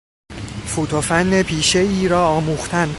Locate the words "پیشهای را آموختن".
1.43-2.89